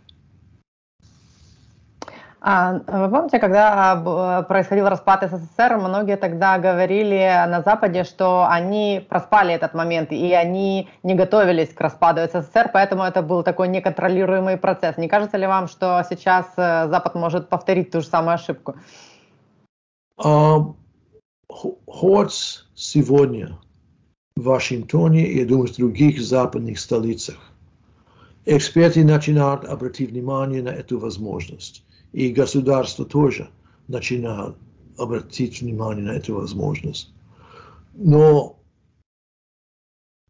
А, 2.40 2.74
вы 2.88 3.10
помните, 3.10 3.40
когда 3.40 4.44
происходил 4.48 4.88
распад 4.88 5.24
СССР, 5.24 5.78
многие 5.78 6.18
тогда 6.18 6.58
говорили 6.60 7.46
на 7.48 7.62
Западе, 7.62 8.04
что 8.04 8.48
они 8.50 9.06
проспали 9.10 9.54
этот 9.54 9.74
момент, 9.74 10.12
и 10.12 10.32
они 10.34 10.88
не 11.04 11.16
готовились 11.16 11.74
к 11.74 11.82
распаду 11.82 12.22
СССР, 12.22 12.70
поэтому 12.72 13.04
это 13.04 13.22
был 13.22 13.44
такой 13.44 13.68
неконтролируемый 13.68 14.58
процесс. 14.58 14.98
Не 14.98 15.10
кажется 15.10 15.38
ли 15.38 15.48
вам, 15.48 15.68
что 15.68 16.02
сейчас 16.10 16.46
э, 16.58 16.88
Запад 16.88 17.16
может 17.16 17.50
повторить 17.50 17.92
ту 17.92 18.02
же 18.02 18.08
самую 18.08 18.36
ошибку? 18.36 18.76
Um, 20.18 20.76
хоть 21.50 22.66
сегодня 22.76 23.60
в 24.36 24.44
Вашингтоне 24.44 25.28
и, 25.28 25.40
я 25.40 25.46
думаю, 25.46 25.68
в 25.68 25.76
других 25.76 26.22
западных 26.22 26.80
столицах 26.80 27.38
эксперты 28.46 29.04
начинают 29.04 29.66
обратить 29.66 30.12
внимание 30.12 30.62
на 30.62 30.70
эту 30.70 31.00
возможность. 31.00 31.84
И 32.14 32.30
государство 32.30 33.06
тоже 33.06 33.50
начинает 33.88 34.56
обратить 34.98 35.62
внимание 35.62 36.06
на 36.06 36.12
эту 36.12 36.36
возможность. 36.36 37.12
Но 37.94 38.60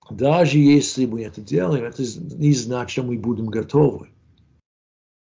даже 0.10 0.58
если 0.58 1.06
мы 1.06 1.24
это 1.24 1.42
делаем, 1.42 1.84
это 1.84 2.04
не 2.04 2.54
значит, 2.54 2.92
что 2.92 3.04
мы 3.04 3.18
будем 3.18 3.48
готовы. 3.48 4.10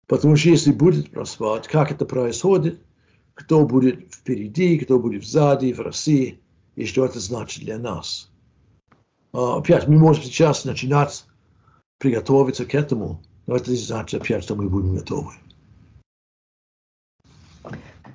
Потому 0.08 0.36
что 0.36 0.50
если 0.50 0.72
будет 0.72 1.14
распад, 1.14 1.68
как 1.68 1.92
это 1.92 2.06
происходит– 2.06 2.80
кто 3.34 3.66
будет 3.66 4.14
впереди, 4.14 4.78
кто 4.80 5.00
будет 5.00 5.26
сзади 5.26 5.74
в 5.74 5.80
России, 5.80 6.40
и 6.76 6.86
что 6.86 7.06
это 7.06 7.20
значит 7.20 7.64
для 7.64 7.78
нас. 7.78 8.30
Uh, 9.34 9.60
опять, 9.60 9.88
мы 9.88 9.98
можем 9.98 10.24
сейчас 10.24 10.66
начинать 10.66 11.26
приготовиться 11.98 12.66
к 12.66 12.76
этому, 12.76 13.24
но 13.48 13.56
это 13.56 13.72
не 13.72 13.78
значит 13.78 14.22
опять, 14.22 14.44
что 14.44 14.56
мы 14.56 14.70
будем 14.70 14.96
готовы. 14.96 15.34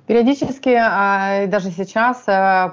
Периодически, 0.09 0.69
а, 0.69 1.45
даже 1.45 1.69
сейчас, 1.69 2.23
э, 2.27 2.71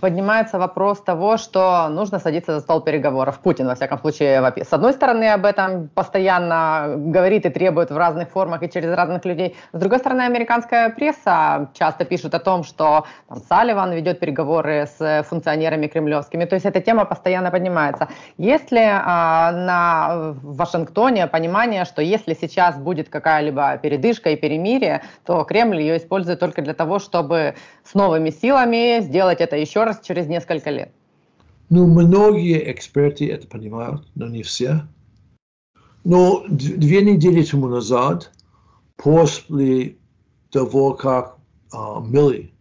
поднимается 0.00 0.56
вопрос 0.56 1.00
того, 1.00 1.36
что 1.36 1.88
нужно 1.88 2.20
садиться 2.20 2.54
за 2.54 2.60
стол 2.60 2.80
переговоров. 2.80 3.40
Путин, 3.40 3.66
во 3.66 3.74
всяком 3.74 3.98
случае, 3.98 4.40
с 4.56 4.72
одной 4.72 4.92
стороны, 4.92 5.24
об 5.32 5.44
этом 5.46 5.88
постоянно 5.88 6.94
говорит 6.96 7.44
и 7.44 7.48
требует 7.48 7.90
в 7.90 7.96
разных 7.96 8.28
формах 8.28 8.62
и 8.62 8.70
через 8.70 8.94
разных 8.94 9.24
людей. 9.24 9.56
С 9.72 9.80
другой 9.80 9.98
стороны, 9.98 10.22
американская 10.22 10.90
пресса 10.90 11.70
часто 11.74 12.04
пишет 12.04 12.34
о 12.34 12.38
том, 12.38 12.62
что 12.62 13.04
там, 13.28 13.38
Салливан 13.48 13.92
ведет 13.92 14.20
переговоры 14.20 14.86
с 14.86 15.24
функционерами 15.28 15.88
кремлевскими. 15.88 16.44
То 16.44 16.54
есть 16.54 16.66
эта 16.66 16.80
тема 16.80 17.04
постоянно 17.04 17.50
поднимается. 17.50 18.06
Есть 18.38 18.70
ли 18.70 18.84
а, 18.84 19.50
на 19.50 20.36
Вашингтоне 20.40 21.26
понимание, 21.26 21.84
что 21.84 22.00
если 22.00 22.34
сейчас 22.34 22.78
будет 22.78 23.08
какая-либо 23.08 23.76
передышка 23.78 24.30
и 24.30 24.36
перемирие, 24.36 25.02
то 25.24 25.42
Кремль 25.42 25.80
ее 25.80 25.96
использует 25.96 26.38
только 26.38 26.62
для 26.62 26.75
того, 26.76 26.98
чтобы 26.98 27.56
с 27.84 27.94
новыми 27.94 28.30
силами 28.30 29.00
сделать 29.00 29.40
это 29.40 29.56
еще 29.56 29.84
раз 29.84 30.00
через 30.00 30.26
несколько 30.26 30.70
лет? 30.70 30.92
Ну, 31.68 31.86
многие 31.86 32.70
эксперты 32.70 33.28
это 33.30 33.48
понимают, 33.48 34.06
но 34.14 34.28
не 34.28 34.42
все. 34.42 34.86
Но 36.04 36.44
две 36.48 37.02
недели 37.02 37.42
тому 37.42 37.66
назад, 37.66 38.30
после 38.96 39.96
того, 40.50 40.94
как 40.94 41.36
uh, 41.72 42.06
Милли 42.06 42.52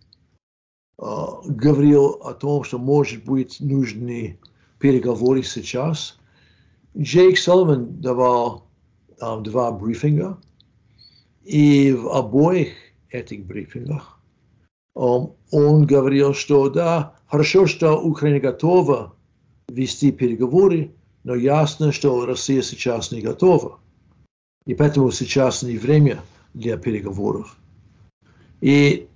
uh, 1.00 1.42
говорил 1.46 2.20
о 2.24 2.34
том, 2.34 2.64
что, 2.64 2.80
может 2.80 3.24
быть, 3.24 3.58
нужны 3.60 4.40
переговоры 4.80 5.44
сейчас, 5.44 6.18
Джейк 6.98 7.38
Салливан 7.38 8.02
давал 8.02 8.66
um, 9.22 9.44
два 9.44 9.72
брифинга, 9.72 10.40
и 11.44 11.94
в 11.94 12.10
обоих 12.10 12.70
этих 13.10 13.46
брифингах 13.46 14.20
он 14.96 15.86
говорил, 15.86 16.34
что 16.34 16.70
да, 16.70 17.16
хорошо, 17.28 17.68
что 17.68 18.00
Украина 18.00 18.40
готова 18.40 19.14
вести 19.68 20.12
переговоры, 20.12 20.92
но 21.24 21.36
ясно, 21.36 21.92
что 21.92 22.26
Россия 22.26 22.62
сейчас 22.62 23.12
не 23.12 23.22
готова. 23.22 23.80
И 24.66 24.74
поэтому 24.74 25.12
сейчас 25.12 25.64
не 25.64 25.78
время 25.78 26.22
для 26.54 26.78
переговоров. 26.78 27.58
И 28.62 29.10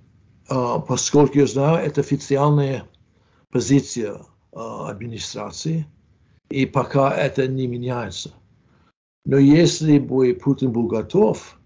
поскольку 0.46 1.38
я 1.38 1.46
знаю, 1.46 1.84
это 1.84 2.02
официальная 2.02 2.86
позиция 3.50 4.20
администрации, 4.52 5.86
и 6.50 6.66
пока 6.66 7.14
это 7.14 7.48
не 7.48 7.66
меняется. 7.66 8.32
Но 9.24 9.38
если 9.38 9.98
бы 9.98 10.34
Путин 10.34 10.72
был 10.72 10.88
готов 10.88 11.58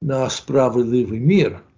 на 0.00 0.28
справедливый 0.30 1.18
мир– 1.18 1.62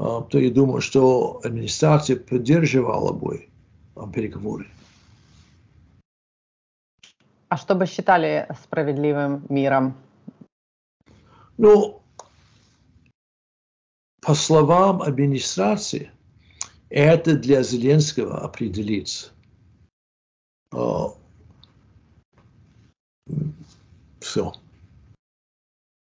то 0.00 0.38
я 0.38 0.50
думаю, 0.50 0.80
что 0.80 1.40
администрация 1.44 2.16
поддерживала 2.16 3.12
бы 3.12 3.50
переговоры. 4.14 4.66
А 7.48 7.58
что 7.58 7.74
бы 7.74 7.84
считали 7.84 8.48
справедливым 8.62 9.44
миром? 9.50 9.94
Ну, 11.58 12.00
по 14.22 14.34
словам 14.34 15.02
администрации, 15.02 16.10
это 16.88 17.36
для 17.36 17.62
Зеленского 17.62 18.42
определиться. 18.42 19.32
Все. 24.20 24.54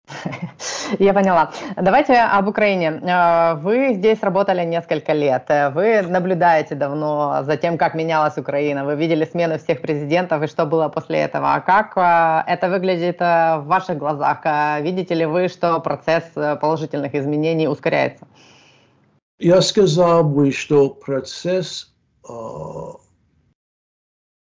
Я 0.99 1.13
поняла. 1.13 1.53
Давайте 1.77 2.15
об 2.15 2.49
Украине. 2.49 3.01
Э, 3.03 3.55
вы 3.55 3.95
здесь 3.95 4.23
работали 4.23 4.65
несколько 4.65 5.13
лет. 5.13 5.49
Вы 5.75 6.03
наблюдаете 6.03 6.75
давно 6.75 7.43
за 7.43 7.57
тем, 7.57 7.79
как 7.79 7.95
менялась 7.95 8.39
Украина. 8.39 8.85
Вы 8.85 8.97
видели 8.97 9.25
смену 9.25 9.59
всех 9.59 9.81
президентов 9.81 10.43
и 10.43 10.47
что 10.47 10.67
было 10.67 10.89
после 10.89 11.19
этого. 11.19 11.55
А 11.55 11.61
как 11.61 11.97
э, 11.97 12.51
это 12.53 12.69
выглядит 12.69 13.21
э, 13.21 13.59
в 13.59 13.67
ваших 13.67 13.99
глазах? 13.99 14.45
Видите 14.83 15.15
ли 15.15 15.27
вы, 15.27 15.49
что 15.49 15.81
процесс 15.81 16.25
положительных 16.35 17.15
изменений 17.15 17.69
ускоряется? 17.69 18.27
Я 19.39 19.61
сказал 19.61 20.25
бы, 20.25 20.51
что 20.51 20.91
процесс 20.91 21.93
э, 22.29 22.33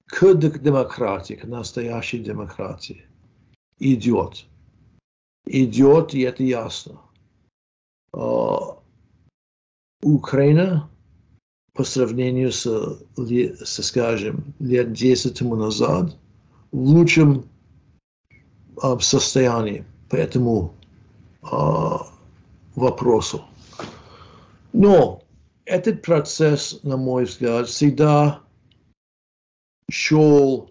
к 0.07 0.35
демократии, 0.35 1.35
к 1.35 1.45
настоящей 1.45 2.19
демократии 2.19 3.05
идет 3.79 4.47
идет, 5.51 6.15
и 6.15 6.21
это 6.21 6.43
ясно. 6.43 7.01
А, 8.13 8.79
Украина 10.03 10.89
по 11.75 11.85
сравнению 11.85 12.53
с, 12.53 12.67
с, 13.17 13.83
скажем, 13.83 14.55
лет 14.59 14.93
10 14.93 15.39
тому 15.39 15.57
назад 15.57 16.17
в 16.73 16.79
лучшем 16.79 17.49
а, 18.81 18.99
состоянии 19.01 19.85
по 20.09 20.17
этому 20.17 20.75
а, 21.43 22.07
вопросу. 22.75 23.45
Но 24.73 25.23
этот 25.65 26.03
процесс, 26.03 26.81
на 26.83 26.97
мой 26.97 27.25
взгляд, 27.25 27.69
всегда 27.69 28.43
шел 29.91 30.71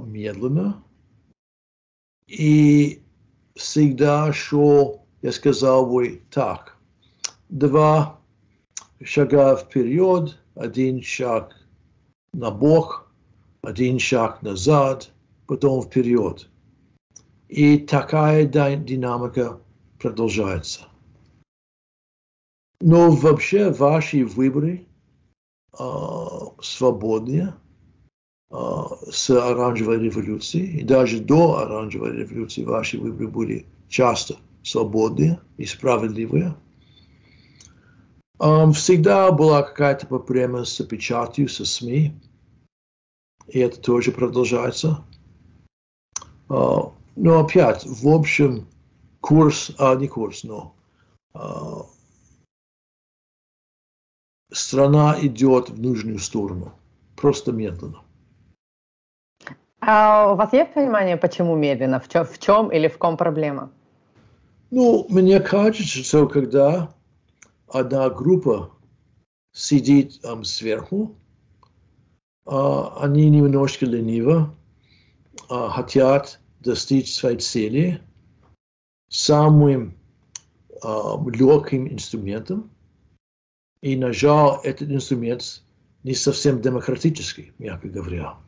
медленно, 0.00 0.82
и 2.26 3.03
всегда 3.54 4.32
шел, 4.32 5.06
я 5.22 5.32
сказал 5.32 5.86
бы 5.86 6.22
так, 6.30 6.76
два 7.48 8.20
шага 9.02 9.56
вперед, 9.56 10.38
один 10.54 11.02
шаг 11.02 11.54
на 12.32 12.50
бок, 12.50 13.10
один 13.62 13.98
шаг 13.98 14.42
назад, 14.42 15.10
потом 15.46 15.82
вперед. 15.82 16.48
И 17.48 17.78
такая 17.78 18.44
динамика 18.46 19.60
продолжается. 19.98 20.88
Но 22.80 23.10
вообще 23.10 23.70
ваши 23.70 24.24
выборы 24.24 24.86
э, 25.78 25.84
свободные, 26.60 27.54
с 28.50 29.30
оранжевой 29.30 29.98
революции, 29.98 30.80
и 30.80 30.82
даже 30.84 31.18
до 31.20 31.58
оранжевой 31.58 32.12
революции 32.12 32.64
ваши 32.64 32.98
выборы 32.98 33.28
были 33.28 33.66
часто 33.88 34.36
свободные 34.62 35.40
и 35.56 35.66
справедливые. 35.66 36.54
Всегда 38.38 39.30
была 39.32 39.62
какая-то 39.62 40.06
проблема 40.06 40.64
с 40.64 40.84
печатью, 40.84 41.48
со 41.48 41.64
СМИ, 41.64 42.12
и 43.48 43.58
это 43.58 43.80
тоже 43.80 44.12
продолжается. 44.12 45.04
Но 46.48 46.94
опять, 47.16 47.84
в 47.84 48.08
общем, 48.08 48.68
курс, 49.20 49.72
а 49.78 49.94
не 49.96 50.08
курс, 50.08 50.44
но 50.44 50.74
страна 54.52 55.16
идет 55.20 55.70
в 55.70 55.80
нужную 55.80 56.18
сторону, 56.18 56.72
просто 57.16 57.50
медленно. 57.50 58.03
А 59.86 60.32
у 60.32 60.36
вас 60.36 60.52
есть 60.54 60.72
понимание, 60.72 61.18
почему 61.18 61.56
медленно? 61.56 62.00
В 62.00 62.08
чем, 62.08 62.24
в 62.24 62.38
чем 62.38 62.72
или 62.72 62.88
в 62.88 62.96
ком 62.96 63.18
проблема? 63.18 63.70
Ну, 64.70 65.06
мне 65.10 65.40
кажется, 65.40 65.84
что 65.84 66.26
когда 66.26 66.94
одна 67.68 68.08
группа 68.08 68.70
сидит 69.52 70.24
um, 70.24 70.42
сверху, 70.42 71.14
uh, 72.46 72.92
они 72.98 73.28
немножко 73.28 73.84
лениво 73.84 74.54
uh, 75.50 75.68
хотят 75.68 76.40
достичь 76.60 77.14
своей 77.14 77.38
цели 77.38 78.00
самым 79.10 79.98
uh, 80.82 81.30
легким 81.30 81.88
инструментом. 81.88 82.70
И, 83.82 83.96
на 83.96 84.14
жаль, 84.14 84.60
этот 84.64 84.90
инструмент 84.90 85.62
не 86.04 86.14
совсем 86.14 86.62
демократический, 86.62 87.52
мягко 87.58 87.88
говоря. 87.88 88.38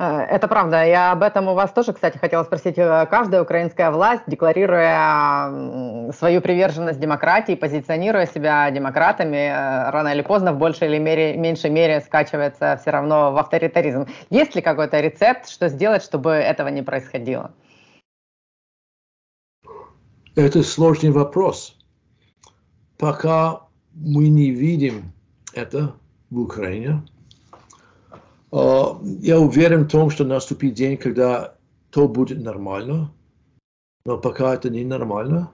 Это 0.00 0.48
правда. 0.48 0.82
Я 0.86 1.12
об 1.12 1.22
этом 1.22 1.48
у 1.48 1.54
вас 1.54 1.72
тоже, 1.72 1.92
кстати, 1.92 2.16
хотела 2.16 2.44
спросить. 2.44 2.78
Э, 2.78 3.06
каждая 3.10 3.42
украинская 3.42 3.90
власть, 3.90 4.22
декларируя 4.26 6.10
свою 6.12 6.40
приверженность 6.40 6.98
демократии, 6.98 7.54
позиционируя 7.54 8.26
себя 8.26 8.70
демократами, 8.70 9.36
э, 9.36 9.90
рано 9.90 10.08
или 10.08 10.22
поздно 10.22 10.54
в 10.54 10.58
большей 10.58 10.88
или 10.88 10.98
мере, 10.98 11.36
меньшей 11.36 11.68
мере 11.68 12.00
скачивается 12.00 12.78
все 12.80 12.90
равно 12.90 13.32
в 13.32 13.36
авторитаризм. 13.36 14.06
Есть 14.30 14.54
ли 14.54 14.62
какой-то 14.62 15.00
рецепт, 15.00 15.50
что 15.50 15.68
сделать, 15.68 16.02
чтобы 16.02 16.30
этого 16.30 16.68
не 16.68 16.82
происходило? 16.82 17.52
Это 20.34 20.62
сложный 20.62 21.10
вопрос. 21.10 21.76
Пока 22.96 23.64
мы 23.92 24.28
не 24.28 24.50
видим 24.50 25.12
это 25.52 25.94
в 26.30 26.38
Украине, 26.38 27.02
я 28.52 29.38
уверен 29.38 29.84
в 29.84 29.90
том, 29.90 30.10
что 30.10 30.24
наступит 30.24 30.74
день, 30.74 30.96
когда 30.96 31.54
то 31.90 32.08
будет 32.08 32.42
нормально. 32.42 33.12
но 34.04 34.18
пока 34.18 34.54
это 34.54 34.70
ненормально. 34.70 35.52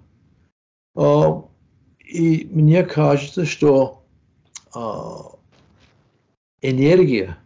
А, 0.94 1.44
и 1.98 2.48
мне 2.50 2.85
кажется, 2.85 3.44
что 3.44 4.04
а, 4.74 5.32
энергия 6.62 7.38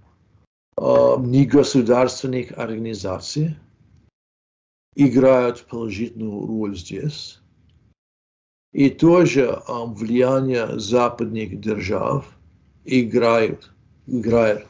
негосударственных 0.77 2.57
организаций 2.57 3.57
играет 4.95 5.67
положительную 5.67 6.47
роль 6.47 6.77
здесь. 6.77 7.41
И 8.73 8.89
тоже 8.89 9.61
влияние 9.69 10.79
западных 10.79 11.61
держав 11.61 12.33
играет, 12.85 13.71
играет 14.07 14.67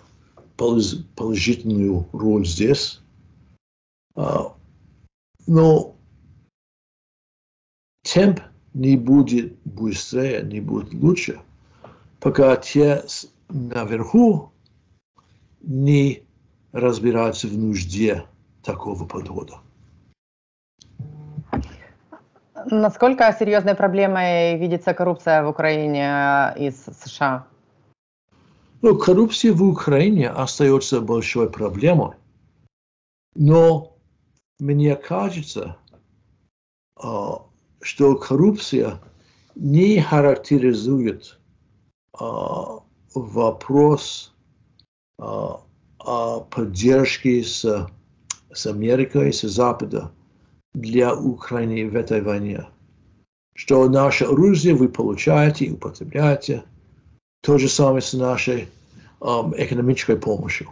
положительную 1.16 2.06
роль 2.12 2.46
здесь. 2.46 3.00
Но 5.46 5.96
темп 8.02 8.40
не 8.74 8.96
будет 8.96 9.56
быстрее, 9.64 10.42
не 10.42 10.60
будет 10.60 10.92
лучше, 10.92 11.40
пока 12.20 12.56
те 12.56 13.04
наверху 13.48 14.52
не 15.62 16.22
разбираются 16.72 17.48
в 17.48 17.56
нужде 17.56 18.24
такого 18.62 19.06
подхода. 19.06 19.54
Насколько 22.66 23.34
серьезной 23.38 23.74
проблемой 23.74 24.58
видится 24.58 24.92
коррупция 24.92 25.42
в 25.42 25.48
Украине 25.48 26.52
э, 26.56 26.66
из 26.66 26.84
США? 26.84 27.46
Ну, 28.82 28.96
коррупция 28.96 29.52
в 29.52 29.62
Украине 29.62 30.30
остается 30.30 31.00
большой 31.00 31.50
проблемой. 31.50 32.16
Но 33.34 33.96
мне 34.58 34.96
кажется, 34.96 35.76
а, 36.96 37.42
что 37.80 38.16
коррупция 38.16 39.00
не 39.54 40.00
характеризует 40.00 41.38
а, 42.18 42.80
вопрос 43.14 44.34
а, 45.18 45.60
о 45.98 46.40
поддержке 46.40 47.42
с, 47.42 47.88
с 48.52 48.66
Америкой, 48.66 49.32
с 49.32 49.42
Запада 49.42 50.12
для 50.72 51.14
Украины 51.14 51.90
в 51.90 51.96
этой 51.96 52.22
войне. 52.22 52.66
Что 53.54 53.88
наше 53.90 54.24
оружие 54.24 54.74
вы 54.74 54.88
получаете 54.88 55.66
и 55.66 55.72
употребляете. 55.72 56.64
То 57.42 57.58
же 57.58 57.68
самое 57.68 58.02
с 58.02 58.12
нашей 58.12 58.68
um, 59.20 59.54
экономической 59.56 60.16
помощью. 60.16 60.68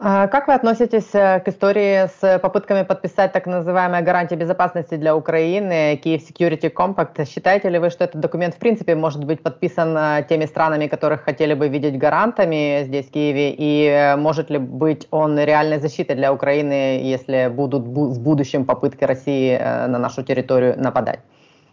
А 0.00 0.28
как 0.28 0.46
вы 0.46 0.54
относитесь 0.54 1.12
э, 1.12 1.40
к 1.40 1.48
истории 1.48 2.06
с 2.06 2.38
попытками 2.38 2.84
подписать 2.84 3.32
так 3.32 3.46
называемые 3.46 4.00
гарантии 4.04 4.36
безопасности 4.36 4.94
для 4.94 5.16
Украины, 5.16 6.00
Kiev 6.04 6.20
Security 6.20 6.72
Compact? 6.72 7.28
Считаете 7.28 7.68
ли 7.68 7.80
вы, 7.80 7.90
что 7.90 8.04
этот 8.04 8.20
документ 8.20 8.54
в 8.54 8.58
принципе 8.58 8.94
может 8.94 9.24
быть 9.24 9.42
подписан 9.42 9.96
э, 9.96 10.24
теми 10.28 10.46
странами, 10.46 10.86
которых 10.86 11.22
хотели 11.22 11.54
бы 11.54 11.66
видеть 11.66 11.98
гарантами 11.98 12.84
здесь, 12.84 13.06
в 13.06 13.10
Киеве? 13.10 13.52
И 13.58 13.86
э, 13.86 14.16
может 14.16 14.50
ли 14.50 14.58
быть 14.58 15.08
он 15.10 15.36
реальной 15.36 15.80
защитой 15.80 16.14
для 16.14 16.32
Украины, 16.32 17.00
если 17.02 17.48
будут 17.48 17.82
в 17.82 18.20
будущем 18.20 18.66
попытки 18.66 19.02
России 19.02 19.58
на 19.58 19.98
нашу 19.98 20.22
территорию 20.22 20.80
нападать? 20.80 21.18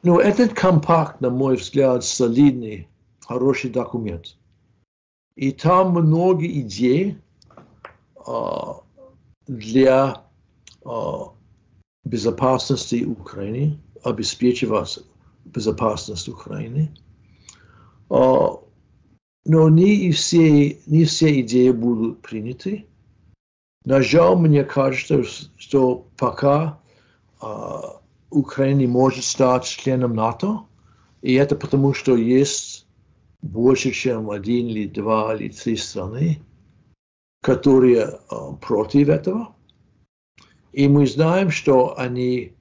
Ну, 0.05 0.19
этот 0.19 0.53
компакт, 0.53 1.19
на 1.19 1.31
мой 1.31 1.55
взгляд, 1.55 2.03
солидный, 2.03 2.87
хороший 3.21 3.71
документ. 3.71 4.37
И 5.35 5.51
там 5.51 5.93
много 5.93 6.45
идей, 6.45 7.17
для 9.47 10.21
безопасности 12.03 13.03
Украины, 13.03 13.79
обеспечивать 14.03 14.99
безопасность 15.43 16.29
Украины. 16.29 16.95
Но 18.07 18.61
не 19.43 20.11
все, 20.11 20.79
не 20.85 21.05
все 21.05 21.41
идеи 21.41 21.71
будут 21.71 22.21
приняты. 22.21 22.85
На 23.85 24.03
жаль, 24.03 24.35
мне 24.35 24.63
кажется, 24.63 25.23
что 25.57 26.05
пока 26.15 26.79
Украина 28.35 28.87
может 28.87 29.23
стать 29.23 29.65
членом 29.65 30.13
НАТО, 30.13 30.65
и 31.21 31.33
это 31.33 31.55
потому, 31.55 31.93
что 31.93 32.15
есть 32.17 32.85
больше, 33.41 33.91
чем 33.91 34.29
один 34.29 34.67
или 34.67 34.87
два 34.87 35.35
или 35.35 35.49
три 35.49 35.77
страны, 35.77 36.41
которые 37.41 38.07
э, 38.07 38.35
против 38.61 39.09
этого. 39.09 39.55
И 40.73 40.87
мы 40.89 41.07
знаем, 41.07 41.49
что 41.49 41.97
они 41.97 42.53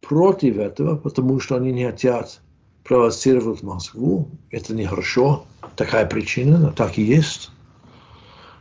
против 0.00 0.56
этого, 0.56 0.96
потому 0.96 1.38
что 1.38 1.56
они 1.56 1.72
не 1.72 1.84
хотят 1.84 2.40
провоцировать 2.84 3.62
Москву. 3.62 4.28
Это 4.50 4.74
нехорошо. 4.74 5.44
Такая 5.76 6.06
причина, 6.06 6.58
но 6.58 6.72
так 6.72 6.96
и 6.98 7.02
есть. 7.02 7.50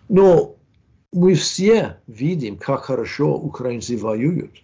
Но 0.10 0.56
мы 1.14 1.36
все 1.36 1.98
видим, 2.08 2.58
как 2.58 2.84
хорошо 2.84 3.34
украинцы 3.38 3.98
воюют. 3.98 4.64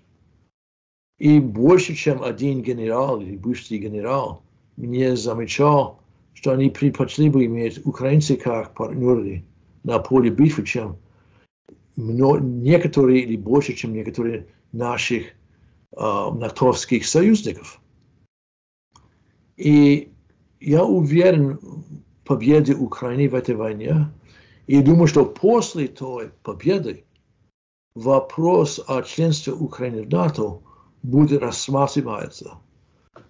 И 1.19 1.39
больше, 1.39 1.95
чем 1.95 2.23
один 2.23 2.61
генерал 2.61 3.21
или 3.21 3.35
бывший 3.35 3.77
генерал 3.77 4.41
мне 4.77 5.17
замечал, 5.17 5.99
что 6.33 6.51
они 6.51 6.69
предпочли 6.69 7.29
бы 7.29 7.45
иметь 7.45 7.85
украинцы 7.85 8.37
как 8.37 8.73
партнеры 8.73 9.43
на 9.83 9.99
поле 9.99 10.29
битвы, 10.29 10.65
чем 10.65 10.97
некоторые 11.97 13.23
или 13.23 13.35
больше, 13.35 13.73
чем 13.73 13.91
некоторые 13.91 14.47
наших 14.71 15.25
э, 15.25 15.31
натовских 15.97 17.05
союзников. 17.05 17.81
И 19.57 20.13
я 20.61 20.85
уверен 20.85 21.57
в 21.57 22.25
победе 22.25 22.75
Украины 22.75 23.27
в 23.27 23.35
этой 23.35 23.55
войне. 23.55 24.07
И 24.67 24.81
думаю, 24.81 25.07
что 25.07 25.25
после 25.25 25.89
той 25.89 26.29
победы 26.43 27.03
вопрос 27.95 28.79
о 28.87 29.01
членстве 29.01 29.51
Украины 29.51 30.03
в 30.03 30.09
НАТО 30.09 30.61
будет 31.03 31.41
рассматриваться 31.41 32.57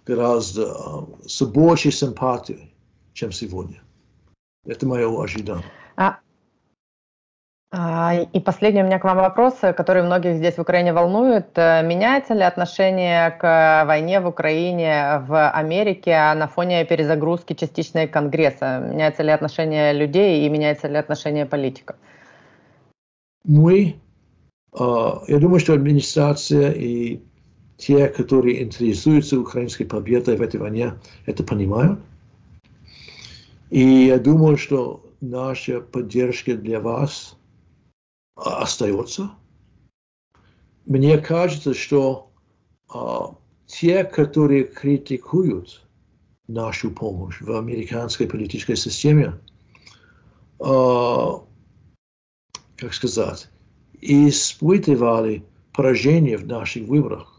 гораздо 0.06 0.64
э, 0.64 1.28
с 1.28 1.42
большей 1.44 1.92
симпатией, 1.92 2.74
чем 3.14 3.32
сегодня. 3.32 3.82
Это 4.66 4.88
мое 4.88 5.24
ожидание. 5.24 5.66
А 5.96 6.20
а, 7.72 8.16
и 8.34 8.40
последний 8.40 8.82
у 8.82 8.86
меня 8.86 8.98
к 8.98 9.04
вам 9.04 9.18
вопрос, 9.18 9.60
который 9.78 10.02
многих 10.02 10.38
здесь 10.38 10.56
в 10.56 10.62
Украине 10.62 10.92
волнует. 10.92 11.50
Э, 11.56 11.84
меняется 11.84 12.34
ли 12.34 12.42
отношение 12.42 13.30
к 13.30 13.84
войне 13.86 14.20
в 14.22 14.28
Украине 14.28 15.24
в 15.28 15.50
Америке 15.52 16.34
на 16.34 16.48
фоне 16.48 16.84
перезагрузки 16.86 17.54
частичной 17.54 18.08
Конгресса? 18.08 18.80
Меняется 18.80 19.22
ли 19.22 19.30
отношение 19.30 19.94
людей 19.94 20.48
и 20.48 20.50
меняется 20.50 20.88
ли 20.88 20.98
отношение 20.98 21.46
политиков? 21.46 21.96
Мы, 23.44 24.00
а, 24.74 25.22
я 25.28 25.38
думаю, 25.38 25.60
что 25.60 25.74
администрация 25.74 26.72
и 26.72 27.22
те, 27.80 28.08
которые 28.10 28.62
интересуются 28.62 29.40
украинской 29.40 29.86
победой 29.86 30.36
в 30.38 30.42
этой 30.42 30.60
войне, 30.60 30.94
это 31.26 31.44
понимают. 31.44 32.00
И 33.72 33.82
я 33.82 34.20
думаю, 34.20 34.58
что 34.58 35.04
наша 35.22 35.82
поддержка 35.82 36.56
для 36.56 36.80
вас– 36.80 37.36
остается. 38.46 39.32
Мне 40.86 41.18
кажется, 41.18 41.74
что 41.74 42.32
а, 42.90 43.36
те, 43.68 44.04
которые 44.04 44.64
критикуют 44.64 45.86
нашу 46.48 46.92
помощь 46.92 47.42
в 47.42 47.52
американской 47.52 48.28
политической 48.28 48.76
системе, 48.76 49.40
а, 50.60 51.44
как 52.78 52.94
сказать, 52.94 53.50
испытывали 54.02 55.44
поражение 55.74 56.38
в 56.38 56.48
наших 56.48 56.88
выборах. 56.88 57.39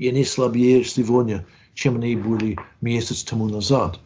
И 0.00 0.08
они 0.08 0.24
слабее 0.24 0.82
сегодня, 0.82 1.44
чем 1.74 1.96
они 1.96 2.16
были 2.16 2.56
месяц 2.80 3.22
тому 3.22 3.50
назад. 3.50 4.00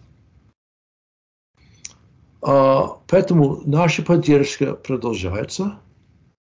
А, 2.42 2.98
поэтому 3.06 3.62
наша 3.64 4.02
поддержка 4.02 4.74
продолжается 4.74 5.78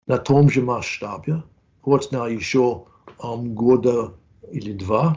на 0.07 0.19
том 0.19 0.51
же 0.51 0.61
масштабе, 0.61 1.43
хоть 1.81 2.13
на 2.13 2.29
еще 2.29 2.85
um, 3.19 3.55
года 3.55 4.13
или 4.53 4.75
два. 4.75 5.17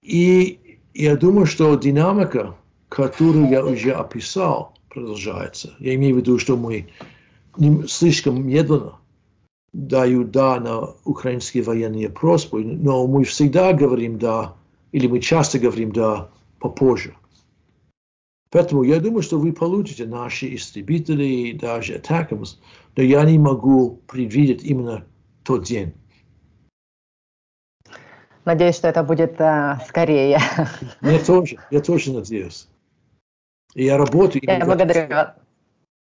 И 0.00 0.78
я 0.94 1.16
думаю, 1.16 1.44
что 1.44 1.74
динамика, 1.74 2.54
которую 2.88 3.50
я 3.50 3.64
уже 3.64 3.90
описал, 3.90 4.78
продолжается. 4.90 5.74
Я 5.80 5.96
имею 5.96 6.14
в 6.14 6.18
виду, 6.18 6.38
что 6.38 6.56
мы 6.56 6.88
слишком 7.88 8.46
медленно 8.46 9.00
дают 9.72 10.30
да 10.30 10.60
на 10.60 10.94
украинские 11.04 11.62
военные 11.62 12.08
просьбы, 12.08 12.64
но 12.64 13.06
мы 13.06 13.24
всегда 13.24 13.72
говорим 13.72 14.18
да, 14.18 14.54
или 14.92 15.06
мы 15.06 15.20
часто 15.20 15.58
говорим 15.58 15.92
да 15.92 16.30
попозже. 16.58 17.14
Поэтому 18.50 18.82
я 18.82 18.98
думаю, 18.98 19.22
что 19.22 19.38
вы 19.38 19.52
получите 19.52 20.06
наши 20.06 20.54
истребители, 20.54 21.52
даже 21.52 21.96
Attackams, 21.98 22.56
но 22.96 23.02
я 23.02 23.22
не 23.24 23.38
могу 23.38 24.00
предвидеть 24.06 24.64
именно 24.64 25.04
тот 25.44 25.64
день. 25.64 25.92
Надеюсь, 28.46 28.76
что 28.76 28.88
это 28.88 29.02
будет 29.02 29.38
э, 29.38 29.78
скорее. 29.86 30.40
Я 31.02 31.18
тоже, 31.18 31.58
я 31.70 31.80
тоже 31.82 32.14
надеюсь. 32.14 32.66
И 33.74 33.84
я 33.84 33.98
работаю. 33.98 34.42
Я 34.42 34.64
благодарю 34.64 35.14
вас. 35.14 35.34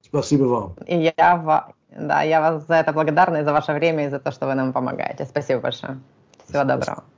Спасибо 0.01 0.45
вам. 0.45 0.77
И 0.87 1.13
я, 1.19 1.75
да, 1.91 2.23
я 2.23 2.41
вас 2.41 2.67
за 2.67 2.75
это 2.75 2.93
благодарна 2.93 3.39
и 3.39 3.45
за 3.45 3.53
ваше 3.53 3.73
время, 3.73 4.07
и 4.07 4.11
за 4.11 4.19
то, 4.19 4.31
что 4.31 4.47
вы 4.47 4.55
нам 4.55 4.73
помогаете. 4.73 5.25
Спасибо 5.25 5.61
большое. 5.61 5.99
Всего 6.45 6.63
Спасибо. 6.63 6.65
доброго. 6.65 7.16